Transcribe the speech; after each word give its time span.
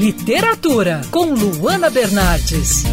Literatura, 0.00 1.02
com 1.10 1.34
Luana 1.34 1.90
Bernardes. 1.90 2.84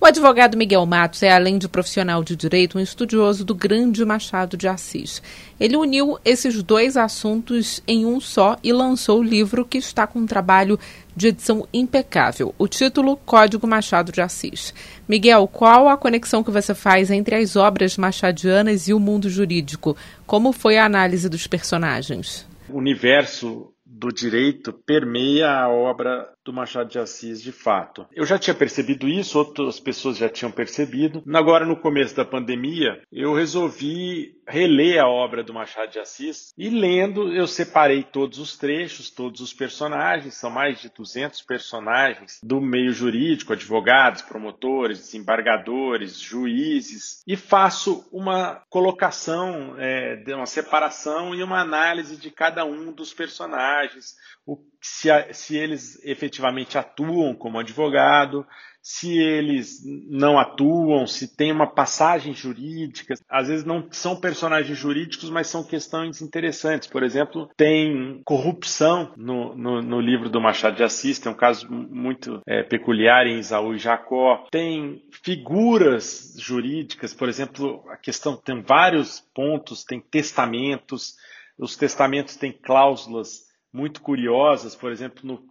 O 0.00 0.06
advogado 0.06 0.56
Miguel 0.56 0.86
Matos 0.86 1.20
é, 1.24 1.32
além 1.32 1.58
de 1.58 1.68
profissional 1.68 2.22
de 2.22 2.36
direito, 2.36 2.78
um 2.78 2.80
estudioso 2.80 3.44
do 3.44 3.52
grande 3.52 4.04
Machado 4.04 4.56
de 4.56 4.68
Assis. 4.68 5.20
Ele 5.58 5.76
uniu 5.76 6.16
esses 6.24 6.62
dois 6.62 6.96
assuntos 6.96 7.82
em 7.88 8.06
um 8.06 8.20
só 8.20 8.56
e 8.62 8.72
lançou 8.72 9.18
o 9.18 9.22
livro 9.24 9.64
que 9.64 9.78
está 9.78 10.06
com 10.06 10.20
um 10.20 10.26
trabalho 10.26 10.78
de 11.16 11.26
edição 11.26 11.66
impecável. 11.74 12.54
O 12.56 12.68
título 12.68 13.16
Código 13.16 13.66
Machado 13.66 14.12
de 14.12 14.20
Assis. 14.20 14.72
Miguel, 15.08 15.48
qual 15.48 15.88
a 15.88 15.96
conexão 15.96 16.44
que 16.44 16.52
você 16.52 16.72
faz 16.72 17.10
entre 17.10 17.34
as 17.34 17.56
obras 17.56 17.98
machadianas 17.98 18.86
e 18.86 18.94
o 18.94 19.00
mundo 19.00 19.28
jurídico? 19.28 19.96
Como 20.24 20.52
foi 20.52 20.78
a 20.78 20.84
análise 20.84 21.28
dos 21.28 21.48
personagens? 21.48 22.46
O 22.68 22.78
universo 22.78 23.71
do 24.02 24.12
direito 24.12 24.72
permeia 24.72 25.48
a 25.48 25.68
obra 25.68 26.28
do 26.44 26.52
Machado 26.52 26.90
de 26.90 26.98
Assis 26.98 27.40
de 27.40 27.52
fato. 27.52 28.04
Eu 28.12 28.26
já 28.26 28.36
tinha 28.36 28.52
percebido 28.52 29.08
isso, 29.08 29.38
outras 29.38 29.78
pessoas 29.78 30.16
já 30.16 30.28
tinham 30.28 30.50
percebido. 30.50 31.22
Agora, 31.32 31.64
no 31.64 31.76
começo 31.76 32.16
da 32.16 32.24
pandemia, 32.24 33.00
eu 33.12 33.32
resolvi 33.32 34.34
reler 34.46 35.00
a 35.00 35.08
obra 35.08 35.42
do 35.42 35.54
Machado 35.54 35.92
de 35.92 35.98
Assis 35.98 36.52
e 36.56 36.68
lendo, 36.68 37.32
eu 37.32 37.46
separei 37.46 38.02
todos 38.02 38.38
os 38.38 38.56
trechos, 38.56 39.10
todos 39.10 39.40
os 39.40 39.52
personagens, 39.52 40.34
são 40.34 40.50
mais 40.50 40.80
de 40.80 40.88
200 40.88 41.42
personagens 41.42 42.40
do 42.42 42.60
meio 42.60 42.92
jurídico, 42.92 43.52
advogados, 43.52 44.22
promotores, 44.22 44.98
desembargadores, 44.98 46.18
juízes, 46.18 47.22
e 47.26 47.36
faço 47.36 48.06
uma 48.12 48.62
colocação, 48.68 49.76
é, 49.78 50.22
uma 50.34 50.46
separação 50.46 51.34
e 51.34 51.42
uma 51.42 51.60
análise 51.60 52.16
de 52.16 52.30
cada 52.30 52.64
um 52.64 52.92
dos 52.92 53.12
personagens, 53.14 54.16
o, 54.46 54.58
se, 54.82 55.08
se 55.32 55.56
eles 55.56 56.04
efetivamente 56.04 56.76
atuam 56.76 57.34
como 57.34 57.60
advogado, 57.60 58.44
se 58.82 59.16
eles 59.16 59.80
não 60.10 60.36
atuam, 60.36 61.06
se 61.06 61.36
tem 61.36 61.52
uma 61.52 61.68
passagem 61.68 62.34
jurídica. 62.34 63.14
Às 63.30 63.46
vezes 63.46 63.64
não 63.64 63.86
são 63.92 64.16
personagens 64.16 64.76
jurídicos, 64.76 65.30
mas 65.30 65.46
são 65.46 65.62
questões 65.62 66.20
interessantes. 66.20 66.88
Por 66.88 67.04
exemplo, 67.04 67.48
tem 67.56 68.20
corrupção 68.24 69.12
no, 69.16 69.54
no, 69.54 69.80
no 69.80 70.00
livro 70.00 70.28
do 70.28 70.40
Machado 70.40 70.76
de 70.76 70.82
Assis, 70.82 71.20
tem 71.20 71.30
um 71.30 71.36
caso 71.36 71.70
muito 71.70 72.42
é, 72.44 72.64
peculiar 72.64 73.24
em 73.24 73.38
Isaú 73.38 73.72
e 73.72 73.78
Jacó. 73.78 74.48
Tem 74.50 75.00
figuras 75.22 76.34
jurídicas, 76.36 77.14
por 77.14 77.28
exemplo, 77.28 77.84
a 77.88 77.96
questão 77.96 78.36
tem 78.36 78.60
vários 78.62 79.20
pontos, 79.32 79.84
tem 79.84 80.00
testamentos. 80.00 81.14
Os 81.56 81.76
testamentos 81.76 82.34
têm 82.34 82.50
cláusulas 82.50 83.51
muito 83.72 84.02
curiosas, 84.02 84.76
por 84.76 84.92
exemplo, 84.92 85.20
no 85.24 85.42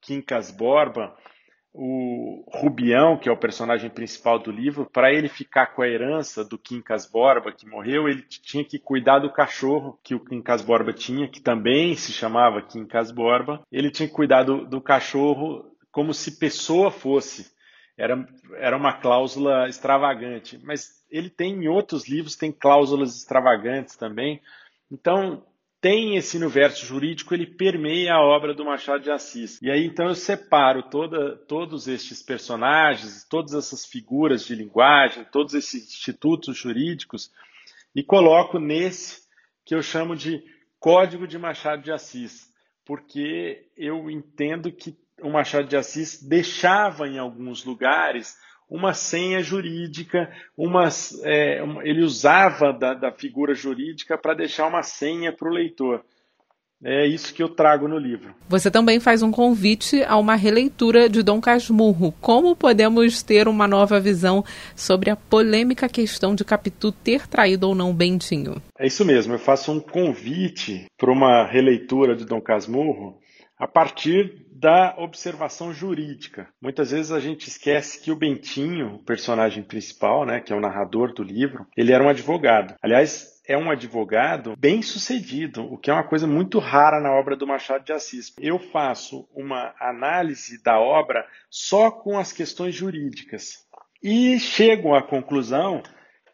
Quincas 0.00 0.50
Borba, 0.50 1.14
o 1.72 2.44
Rubião, 2.48 3.16
que 3.16 3.28
é 3.28 3.32
o 3.32 3.36
personagem 3.36 3.88
principal 3.88 4.38
do 4.38 4.50
livro, 4.50 4.88
para 4.90 5.12
ele 5.12 5.28
ficar 5.28 5.66
com 5.66 5.82
a 5.82 5.88
herança 5.88 6.44
do 6.44 6.58
Quincas 6.58 7.08
Borba, 7.08 7.52
que 7.52 7.68
morreu, 7.68 8.08
ele 8.08 8.22
tinha 8.22 8.64
que 8.64 8.78
cuidar 8.78 9.20
do 9.20 9.32
cachorro 9.32 9.98
que 10.02 10.14
o 10.14 10.24
Quincas 10.24 10.62
Borba 10.62 10.92
tinha, 10.92 11.28
que 11.28 11.40
também 11.40 11.94
se 11.94 12.12
chamava 12.12 12.62
Quincas 12.62 13.12
Borba. 13.12 13.62
Ele 13.70 13.90
tinha 13.90 14.08
que 14.08 14.14
cuidar 14.14 14.42
do, 14.42 14.64
do 14.64 14.80
cachorro 14.80 15.70
como 15.92 16.12
se 16.12 16.38
pessoa 16.38 16.90
fosse. 16.90 17.52
Era, 17.96 18.26
era 18.56 18.76
uma 18.76 18.94
cláusula 18.94 19.68
extravagante. 19.68 20.58
Mas 20.64 21.04
ele 21.10 21.30
tem 21.30 21.52
em 21.52 21.68
outros 21.68 22.08
livros, 22.08 22.36
tem 22.36 22.50
cláusulas 22.50 23.16
extravagantes 23.16 23.96
também. 23.96 24.40
Então, 24.90 25.44
tem 25.80 26.16
esse 26.16 26.36
universo 26.36 26.84
jurídico, 26.84 27.34
ele 27.34 27.46
permeia 27.46 28.14
a 28.14 28.22
obra 28.22 28.52
do 28.52 28.64
Machado 28.64 29.02
de 29.02 29.10
Assis. 29.10 29.60
E 29.62 29.70
aí 29.70 29.84
então 29.84 30.08
eu 30.08 30.14
separo 30.14 30.82
toda, 30.84 31.36
todos 31.46 31.86
estes 31.86 32.22
personagens, 32.22 33.24
todas 33.28 33.54
essas 33.54 33.86
figuras 33.86 34.44
de 34.44 34.54
linguagem, 34.54 35.24
todos 35.30 35.54
esses 35.54 35.88
institutos 35.88 36.56
jurídicos 36.56 37.30
e 37.94 38.02
coloco 38.02 38.58
nesse 38.58 39.22
que 39.64 39.74
eu 39.74 39.82
chamo 39.82 40.16
de 40.16 40.42
Código 40.80 41.26
de 41.26 41.38
Machado 41.38 41.82
de 41.82 41.92
Assis, 41.92 42.52
porque 42.84 43.68
eu 43.76 44.10
entendo 44.10 44.72
que 44.72 44.96
o 45.20 45.30
Machado 45.30 45.68
de 45.68 45.76
Assis 45.76 46.22
deixava 46.22 47.08
em 47.08 47.18
alguns 47.18 47.64
lugares 47.64 48.36
uma 48.68 48.92
senha 48.92 49.42
jurídica, 49.42 50.30
uma, 50.56 50.88
é, 51.22 51.62
ele 51.82 52.02
usava 52.02 52.72
da, 52.72 52.94
da 52.94 53.10
figura 53.10 53.54
jurídica 53.54 54.18
para 54.18 54.34
deixar 54.34 54.66
uma 54.66 54.82
senha 54.82 55.32
para 55.32 55.48
o 55.48 55.52
leitor. 55.52 56.04
É 56.84 57.04
isso 57.04 57.34
que 57.34 57.42
eu 57.42 57.48
trago 57.48 57.88
no 57.88 57.98
livro. 57.98 58.32
Você 58.48 58.70
também 58.70 59.00
faz 59.00 59.20
um 59.20 59.32
convite 59.32 60.04
a 60.04 60.16
uma 60.16 60.36
releitura 60.36 61.08
de 61.08 61.24
Dom 61.24 61.40
Casmurro. 61.40 62.14
Como 62.20 62.54
podemos 62.54 63.20
ter 63.20 63.48
uma 63.48 63.66
nova 63.66 63.98
visão 63.98 64.44
sobre 64.76 65.10
a 65.10 65.16
polêmica 65.16 65.88
questão 65.88 66.36
de 66.36 66.44
Capitu 66.44 66.92
ter 66.92 67.26
traído 67.26 67.66
ou 67.66 67.74
não 67.74 67.92
Bentinho? 67.92 68.62
É 68.78 68.86
isso 68.86 69.04
mesmo, 69.04 69.34
eu 69.34 69.40
faço 69.40 69.72
um 69.72 69.80
convite 69.80 70.86
para 70.96 71.10
uma 71.10 71.44
releitura 71.44 72.14
de 72.14 72.24
Dom 72.24 72.40
Casmurro 72.40 73.18
a 73.58 73.66
partir 73.66 74.46
da 74.52 74.94
observação 74.98 75.72
jurídica. 75.72 76.48
Muitas 76.60 76.90
vezes 76.90 77.12
a 77.12 77.20
gente 77.20 77.48
esquece 77.48 78.02
que 78.02 78.10
o 78.10 78.16
Bentinho, 78.16 78.94
o 78.94 79.04
personagem 79.04 79.62
principal, 79.62 80.26
né, 80.26 80.40
que 80.40 80.52
é 80.52 80.56
o 80.56 80.60
narrador 80.60 81.12
do 81.12 81.22
livro, 81.22 81.66
ele 81.76 81.92
era 81.92 82.02
um 82.02 82.08
advogado. 82.08 82.74
Aliás, 82.82 83.38
é 83.46 83.56
um 83.56 83.70
advogado 83.70 84.54
bem 84.58 84.82
sucedido, 84.82 85.62
o 85.62 85.78
que 85.78 85.90
é 85.90 85.94
uma 85.94 86.04
coisa 86.04 86.26
muito 86.26 86.58
rara 86.58 87.00
na 87.00 87.12
obra 87.12 87.34
do 87.34 87.46
Machado 87.46 87.84
de 87.84 87.92
Assis. 87.92 88.34
Eu 88.38 88.58
faço 88.58 89.28
uma 89.34 89.74
análise 89.80 90.62
da 90.62 90.78
obra 90.78 91.24
só 91.48 91.90
com 91.90 92.18
as 92.18 92.32
questões 92.32 92.74
jurídicas 92.74 93.66
e 94.02 94.38
chego 94.38 94.94
à 94.94 95.02
conclusão 95.02 95.82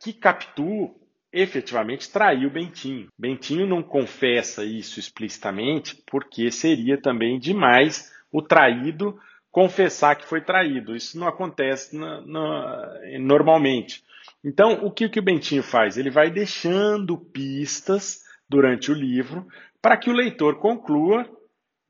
que 0.03 0.12
Capitu 0.12 0.95
efetivamente 1.34 2.11
traiu 2.11 2.49
Bentinho. 2.49 3.09
Bentinho 3.19 3.67
não 3.67 3.83
confessa 3.83 4.65
isso 4.65 5.00
explicitamente 5.00 6.00
porque 6.06 6.50
seria 6.50 6.97
também 6.97 7.39
demais 7.39 8.12
o 8.31 8.41
traído 8.41 9.19
confessar 9.50 10.17
que 10.17 10.27
foi 10.27 10.41
traído. 10.41 10.97
Isso 10.97 11.19
não 11.19 11.27
acontece 11.27 11.97
na, 11.97 12.21
na, 12.23 13.00
normalmente. 13.21 14.03
Então, 14.44 14.84
o 14.84 14.91
que, 14.91 15.09
que 15.09 15.19
o 15.19 15.23
Bentinho 15.23 15.62
faz? 15.62 15.97
Ele 15.97 16.11
vai 16.11 16.31
deixando 16.31 17.19
pistas 17.19 18.21
durante 18.49 18.91
o 18.91 18.94
livro 18.94 19.47
para 19.83 19.97
que 19.97 20.11
o 20.11 20.15
leitor 20.15 20.56
conclua, 20.56 21.28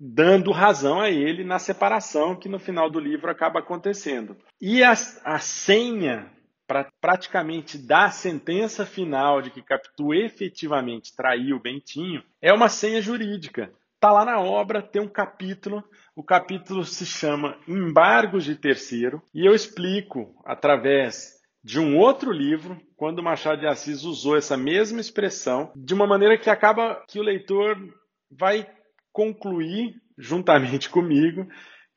dando 0.01 0.53
razão 0.53 1.01
a 1.01 1.11
ele 1.11 1.45
na 1.45 1.59
separação 1.59 2.35
que 2.35 2.49
no 2.49 2.59
final 2.59 2.91
do 2.91 2.99
livro 2.99 3.31
acaba 3.31 3.61
acontecendo. 3.61 4.37
E 4.61 4.83
a, 4.83 4.93
a 5.25 5.39
senha 5.39 6.34
para 6.67 6.91
praticamente 7.01 7.79
dar 7.79 8.07
a 8.07 8.11
sentença 8.11 8.87
final 8.87 9.43
de 9.43 9.51
que 9.51 9.63
Capitu 9.63 10.15
efetivamente 10.15 11.15
traiu 11.15 11.61
Bentinho, 11.61 12.23
é 12.41 12.53
uma 12.53 12.69
senha 12.69 13.01
jurídica. 13.01 13.73
Está 13.95 14.13
lá 14.13 14.25
na 14.25 14.41
obra, 14.41 14.83
tem 14.83 15.01
um 15.01 15.09
capítulo, 15.09 15.83
o 16.15 16.23
capítulo 16.23 16.85
se 16.85 17.07
chama 17.07 17.59
Embargos 17.67 18.45
de 18.45 18.55
Terceiro, 18.55 19.23
e 19.33 19.47
eu 19.47 19.55
explico 19.55 20.35
através 20.45 21.35
de 21.63 21.81
um 21.81 21.97
outro 21.97 22.31
livro, 22.31 22.79
quando 22.97 23.23
Machado 23.23 23.61
de 23.61 23.67
Assis 23.67 24.03
usou 24.03 24.37
essa 24.37 24.57
mesma 24.57 25.01
expressão, 25.01 25.73
de 25.75 25.95
uma 25.95 26.07
maneira 26.07 26.37
que 26.37 26.51
acaba 26.51 27.03
que 27.09 27.19
o 27.19 27.23
leitor 27.23 27.79
vai 28.31 28.69
concluir, 29.11 29.95
juntamente 30.19 30.91
comigo, 30.91 31.49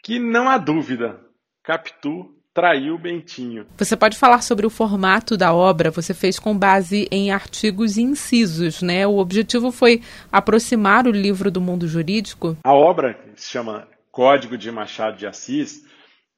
que 0.01 0.17
não 0.17 0.47
há 0.47 0.57
dúvida, 0.57 1.19
Capitu 1.61 2.36
traiu 2.57 2.97
Bentinho. 2.97 3.67
Você 3.77 3.95
pode 3.95 4.17
falar 4.17 4.41
sobre 4.41 4.65
o 4.65 4.69
formato 4.71 5.37
da 5.37 5.53
obra? 5.53 5.91
Você 5.91 6.11
fez 6.11 6.39
com 6.39 6.57
base 6.57 7.07
em 7.11 7.29
artigos 7.29 7.97
e 7.97 8.01
incisos, 8.01 8.81
né? 8.81 9.05
O 9.05 9.19
objetivo 9.19 9.71
foi 9.71 10.01
aproximar 10.31 11.05
o 11.05 11.11
livro 11.11 11.51
do 11.51 11.61
mundo 11.61 11.87
jurídico? 11.87 12.57
A 12.63 12.73
obra, 12.73 13.13
que 13.13 13.39
se 13.39 13.51
chama 13.51 13.87
Código 14.11 14.57
de 14.57 14.71
Machado 14.71 15.17
de 15.17 15.27
Assis, 15.27 15.85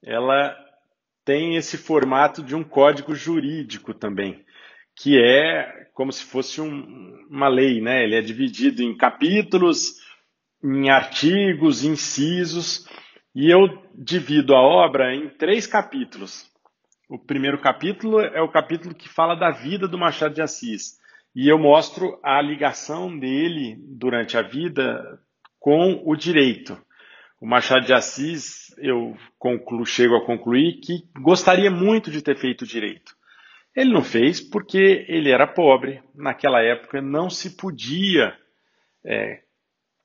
ela 0.04 0.54
tem 1.24 1.56
esse 1.56 1.78
formato 1.78 2.42
de 2.42 2.54
um 2.54 2.62
código 2.62 3.14
jurídico 3.14 3.94
também, 3.94 4.44
que 4.94 5.18
é 5.18 5.86
como 5.94 6.12
se 6.12 6.22
fosse 6.22 6.60
um, 6.60 7.26
uma 7.30 7.48
lei, 7.48 7.80
né? 7.80 8.04
Ele 8.04 8.16
é 8.16 8.20
dividido 8.20 8.82
em 8.82 8.94
capítulos, 8.94 9.94
em 10.62 10.90
artigos, 10.90 11.82
incisos, 11.82 12.86
e 13.34 13.50
eu 13.50 13.68
divido 13.94 14.54
a 14.54 14.60
obra 14.60 15.14
em 15.14 15.28
três 15.28 15.66
capítulos. 15.66 16.50
O 17.08 17.18
primeiro 17.18 17.60
capítulo 17.60 18.20
é 18.20 18.40
o 18.40 18.50
capítulo 18.50 18.94
que 18.94 19.08
fala 19.08 19.34
da 19.34 19.50
vida 19.50 19.88
do 19.88 19.98
Machado 19.98 20.34
de 20.34 20.42
Assis. 20.42 20.98
E 21.34 21.48
eu 21.48 21.58
mostro 21.58 22.18
a 22.22 22.40
ligação 22.40 23.16
dele 23.16 23.76
durante 23.78 24.36
a 24.36 24.42
vida 24.42 25.20
com 25.58 26.02
o 26.04 26.16
direito. 26.16 26.76
O 27.40 27.46
Machado 27.46 27.86
de 27.86 27.92
Assis, 27.92 28.74
eu 28.78 29.16
concluo, 29.38 29.86
chego 29.86 30.16
a 30.16 30.24
concluir 30.24 30.80
que 30.80 31.04
gostaria 31.20 31.70
muito 31.70 32.10
de 32.10 32.22
ter 32.22 32.36
feito 32.36 32.66
direito. 32.66 33.14
Ele 33.74 33.92
não 33.92 34.02
fez 34.02 34.40
porque 34.40 35.06
ele 35.08 35.30
era 35.30 35.46
pobre. 35.46 36.02
Naquela 36.14 36.60
época 36.62 37.00
não 37.00 37.30
se 37.30 37.56
podia 37.56 38.36
é, 39.04 39.40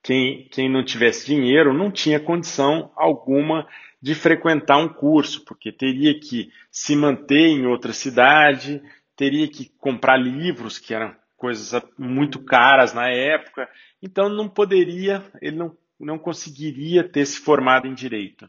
quem, 0.06 0.48
quem 0.52 0.70
não 0.70 0.86
tivesse 0.86 1.26
dinheiro 1.26 1.74
não 1.74 1.90
tinha 1.90 2.20
condição 2.20 2.92
alguma 2.96 3.68
de 4.00 4.14
frequentar 4.14 4.78
um 4.78 4.88
curso, 4.88 5.44
porque 5.44 5.72
teria 5.72 6.14
que 6.20 6.52
se 6.70 6.96
manter 6.96 7.48
em 7.48 7.66
outra 7.66 7.92
cidade, 7.92 8.84
teria 9.16 9.48
que 9.48 9.68
comprar 9.80 10.16
livros, 10.18 10.78
que 10.78 10.94
eram 10.94 11.16
coisas 11.36 11.82
muito 11.98 12.44
caras 12.44 12.94
na 12.94 13.10
época, 13.10 13.68
então 14.00 14.30
não 14.30 14.48
poderia, 14.48 15.26
ele 15.42 15.56
não, 15.56 15.76
não 16.00 16.20
conseguiria 16.20 17.04
ter 17.04 17.26
se 17.26 17.40
formado 17.40 17.88
em 17.88 17.96
direito. 17.96 18.48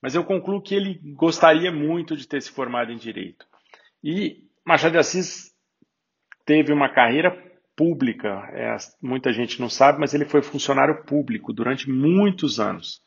Mas 0.00 0.14
eu 0.14 0.24
concluo 0.24 0.62
que 0.62 0.74
ele 0.74 0.98
gostaria 1.14 1.70
muito 1.70 2.16
de 2.16 2.26
ter 2.26 2.40
se 2.40 2.50
formado 2.50 2.90
em 2.90 2.96
direito. 2.96 3.46
E 4.02 4.42
Machado 4.64 4.92
de 4.92 4.98
Assis 4.98 5.54
teve 6.46 6.72
uma 6.72 6.88
carreira 6.88 7.53
pública, 7.76 8.28
é, 8.52 8.76
muita 9.02 9.32
gente 9.32 9.60
não 9.60 9.68
sabe, 9.68 9.98
mas 9.98 10.14
ele 10.14 10.24
foi 10.24 10.42
funcionário 10.42 11.04
público 11.04 11.52
durante 11.52 11.90
muitos 11.90 12.60
anos. 12.60 13.02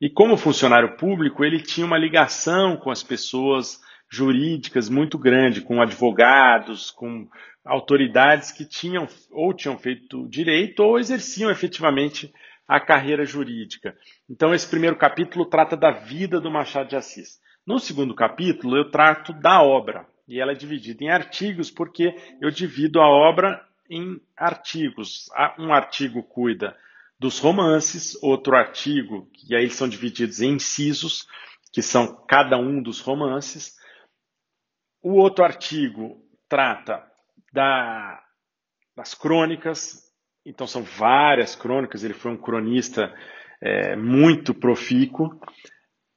E 0.00 0.10
como 0.10 0.36
funcionário 0.36 0.96
público, 0.96 1.44
ele 1.44 1.60
tinha 1.60 1.86
uma 1.86 1.98
ligação 1.98 2.76
com 2.76 2.90
as 2.90 3.02
pessoas 3.02 3.80
jurídicas 4.10 4.88
muito 4.88 5.18
grande, 5.18 5.62
com 5.62 5.80
advogados, 5.80 6.90
com 6.90 7.26
autoridades 7.64 8.52
que 8.52 8.64
tinham 8.64 9.08
ou 9.30 9.52
tinham 9.52 9.76
feito 9.78 10.28
direito 10.28 10.80
ou 10.80 10.98
exerciam 10.98 11.50
efetivamente 11.50 12.32
a 12.68 12.80
carreira 12.80 13.24
jurídica. 13.24 13.96
Então, 14.28 14.54
esse 14.54 14.68
primeiro 14.68 14.96
capítulo 14.96 15.46
trata 15.46 15.76
da 15.76 15.90
vida 15.90 16.40
do 16.40 16.50
Machado 16.50 16.88
de 16.88 16.96
Assis. 16.96 17.40
No 17.66 17.78
segundo 17.78 18.14
capítulo, 18.14 18.76
eu 18.76 18.90
trato 18.90 19.32
da 19.32 19.62
obra, 19.62 20.06
e 20.28 20.40
ela 20.40 20.52
é 20.52 20.54
dividida 20.54 21.04
em 21.04 21.10
artigos, 21.10 21.70
porque 21.70 22.14
eu 22.40 22.50
divido 22.50 23.00
a 23.00 23.08
obra 23.08 23.60
em 23.90 24.20
artigos. 24.36 25.26
Um 25.58 25.72
artigo 25.72 26.22
cuida 26.22 26.76
dos 27.18 27.38
romances, 27.38 28.16
outro 28.22 28.54
artigo, 28.56 29.30
e 29.48 29.54
aí 29.54 29.62
eles 29.64 29.74
são 29.74 29.88
divididos 29.88 30.40
em 30.40 30.54
incisos, 30.54 31.26
que 31.72 31.82
são 31.82 32.24
cada 32.26 32.58
um 32.58 32.82
dos 32.82 33.00
romances. 33.00 33.74
O 35.02 35.14
outro 35.14 35.44
artigo 35.44 36.22
trata 36.48 37.02
da, 37.52 38.22
das 38.94 39.14
crônicas, 39.14 40.02
então 40.44 40.66
são 40.66 40.82
várias 40.82 41.56
crônicas, 41.56 42.04
ele 42.04 42.14
foi 42.14 42.32
um 42.32 42.36
cronista 42.36 43.14
é, 43.60 43.96
muito 43.96 44.54
profícuo. 44.54 45.40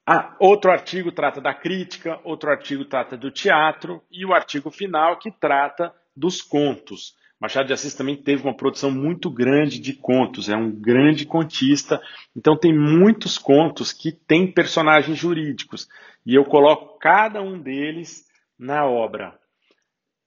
Ah, 0.06 0.36
outro 0.40 0.72
artigo 0.72 1.12
trata 1.12 1.40
da 1.40 1.54
crítica, 1.54 2.20
outro 2.24 2.50
artigo 2.50 2.84
trata 2.84 3.16
do 3.16 3.32
teatro 3.32 4.04
e 4.12 4.26
o 4.26 4.34
artigo 4.34 4.72
final 4.72 5.18
que 5.18 5.32
trata 5.32 5.94
dos 6.16 6.42
contos. 6.42 7.16
Machado 7.40 7.68
de 7.68 7.74
Assis 7.74 7.94
também 7.94 8.18
teve 8.18 8.44
uma 8.44 8.56
produção 8.56 8.92
muito 8.92 9.30
grande 9.30 9.80
de 9.80 9.94
contos, 9.94 10.50
é 10.50 10.56
um 10.56 10.70
grande 10.70 11.26
contista, 11.26 12.02
então 12.36 12.58
tem 12.58 12.78
muitos 12.78 13.38
contos 13.38 13.94
que 13.94 14.12
têm 14.12 14.52
personagens 14.52 15.18
jurídicos 15.18 15.88
e 16.26 16.36
eu 16.36 16.44
coloco 16.44 17.00
cada 17.00 17.42
um 17.42 17.58
deles 17.58 18.26
na 18.58 18.86
obra. 18.86 19.40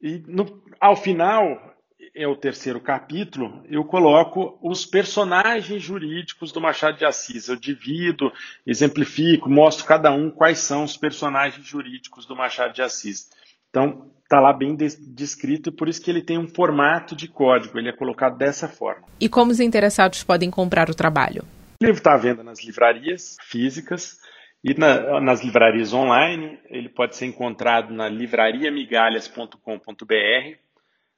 E 0.01 0.23
no, 0.27 0.63
ao 0.81 0.97
final, 0.97 1.73
é 2.15 2.27
o 2.27 2.37
terceiro 2.37 2.81
capítulo, 2.81 3.63
eu 3.69 3.85
coloco 3.85 4.59
os 4.63 4.85
personagens 4.85 5.83
jurídicos 5.83 6.51
do 6.51 6.61
Machado 6.61 6.99
de 6.99 7.05
Assis. 7.05 7.49
Eu 7.49 7.57
divido, 7.57 8.33
exemplifico, 8.67 9.49
mostro 9.49 9.87
cada 9.87 10.11
um 10.11 10.31
quais 10.31 10.59
são 10.59 10.85
os 10.85 10.97
personagens 10.97 11.65
jurídicos 11.65 12.27
do 12.27 12.37
Machado 12.37 12.75
de 12.75 12.83
Assis. 12.83 13.31
Então, 13.73 14.13
está 14.23 14.39
lá 14.39 14.53
bem 14.53 14.77
descrito 14.77 15.71
e 15.71 15.73
por 15.73 15.89
isso 15.89 16.03
que 16.03 16.11
ele 16.11 16.21
tem 16.21 16.37
um 16.37 16.47
formato 16.47 17.17
de 17.17 17.27
código, 17.27 17.79
ele 17.79 17.89
é 17.89 17.97
colocado 17.97 18.37
dessa 18.37 18.69
forma. 18.69 19.07
E 19.19 19.31
como 19.31 19.51
os 19.51 19.61
interessados 19.61 20.23
podem 20.23 20.51
comprar 20.51 20.91
o 20.91 20.95
trabalho? 20.95 21.43
O 21.81 21.85
livro 21.85 21.99
está 21.99 22.13
à 22.13 22.19
venda 22.19 22.45
nas 22.45 22.63
livrarias 22.63 23.39
físicas 23.41 24.19
e 24.63 24.75
na, 24.75 25.23
nas 25.23 25.43
livrarias 25.43 25.95
online. 25.95 26.59
Ele 26.69 26.91
pode 26.91 27.17
ser 27.17 27.25
encontrado 27.25 27.95
na 27.95 28.11
livrariamigalhas.com.br, 28.11 30.59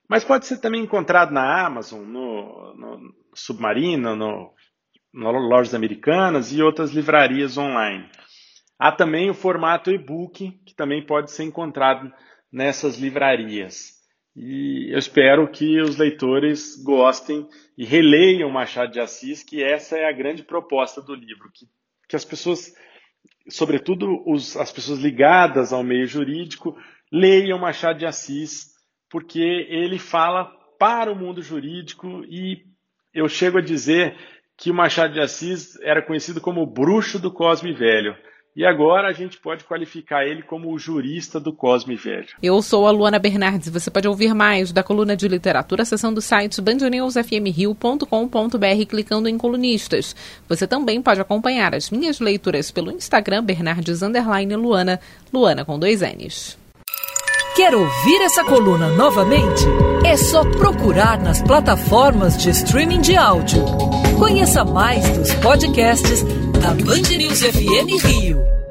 mas 0.09 0.25
pode 0.25 0.47
ser 0.47 0.61
também 0.61 0.83
encontrado 0.83 1.33
na 1.33 1.67
Amazon, 1.67 2.05
no, 2.05 2.73
no 2.77 3.13
Submarino, 3.35 4.15
no, 4.15 4.53
no 5.13 5.33
Lojas 5.33 5.75
Americanas 5.75 6.53
e 6.53 6.63
outras 6.63 6.93
livrarias 6.93 7.59
online. 7.59 8.09
Há 8.79 8.93
também 8.93 9.29
o 9.29 9.35
formato 9.35 9.91
e-book, 9.91 10.53
que 10.65 10.75
também 10.75 11.05
pode 11.05 11.33
ser 11.33 11.43
encontrado 11.43 12.13
nessas 12.55 12.97
livrarias. 12.99 13.95
E 14.37 14.93
eu 14.93 14.99
espero 14.99 15.51
que 15.51 15.81
os 15.81 15.97
leitores 15.97 16.81
gostem 16.85 17.49
e 17.77 17.85
releiam 17.85 18.49
Machado 18.49 18.93
de 18.93 19.01
Assis, 19.01 19.43
que 19.43 19.61
essa 19.61 19.99
é 19.99 20.09
a 20.09 20.13
grande 20.13 20.45
proposta 20.45 21.03
do 21.03 21.15
livro, 21.17 21.51
que, 21.53 21.67
que 22.09 22.15
as 22.15 22.25
pessoas, 22.25 22.73
sobretudo 23.49 24.23
os, 24.25 24.57
as 24.57 24.71
pessoas 24.71 25.01
ligadas 25.01 25.73
ao 25.73 25.83
meio 25.83 26.07
jurídico, 26.07 26.77
leiam 27.11 27.59
Machado 27.59 27.99
de 27.99 28.07
Assis, 28.07 28.73
porque 29.11 29.41
ele 29.41 29.99
fala 29.99 30.45
para 30.79 31.11
o 31.11 31.17
mundo 31.17 31.43
jurídico 31.43 32.25
e 32.25 32.65
eu 33.13 33.29
chego 33.29 33.59
a 33.59 33.63
dizer 33.63 34.17
que 34.57 34.73
Machado 34.73 35.15
de 35.15 35.21
Assis 35.21 35.77
era 35.81 36.01
conhecido 36.03 36.41
como 36.41 36.63
o 36.63 36.73
bruxo 36.73 37.19
do 37.19 37.33
Cosme 37.33 37.73
Velho. 37.73 38.17
E 38.57 38.65
agora 38.65 39.09
a 39.09 39.13
gente 39.13 39.37
pode 39.39 39.65
qualificar 39.65 40.25
ele 40.25 40.41
como 40.41 40.73
o 40.73 40.79
jurista 40.79 41.41
do 41.41 41.53
Cosme 41.53 41.97
Velho. 41.97 42.29
Eu 42.41 42.63
sou 42.63 42.87
a 42.87 42.93
Luana 42.93 43.19
Bernardes. 43.19 43.69
Você 43.69 43.91
pode 43.91 44.07
ouvir 44.07 44.33
mais 44.33 44.71
da 44.71 44.81
coluna 44.81 45.17
de 45.17 45.27
literatura 45.27 45.83
acessando 45.83 46.21
o 46.21 46.23
site 46.23 46.61
bandnewsfmrio.com.br 46.61 48.87
clicando 48.89 49.29
em 49.29 49.37
colunistas. 49.37 50.15
Você 50.49 50.69
também 50.69 51.03
pode 51.03 51.21
acompanhar 51.21 51.75
as 51.75 51.91
minhas 51.91 52.21
leituras 52.21 52.71
pelo 52.71 52.93
Instagram 52.93 53.43
Bernardes 53.43 54.03
Luana, 54.57 55.01
Luana 55.33 55.65
com 55.65 55.77
dois 55.77 56.01
N's. 56.01 56.57
Quer 57.57 57.75
ouvir 57.75 58.23
essa 58.23 58.45
coluna 58.45 58.89
novamente? 58.91 59.65
É 60.05 60.17
só 60.17 60.45
procurar 60.45 61.21
nas 61.21 61.43
plataformas 61.43 62.37
de 62.37 62.51
streaming 62.51 63.01
de 63.01 63.17
áudio. 63.17 63.65
Conheça 64.19 64.65
mais 64.65 65.09
dos 65.17 65.33
podcasts 65.35 66.25
Band 66.65 67.19
News 67.19 67.43
FM 67.43 67.89
Rio. 68.09 68.64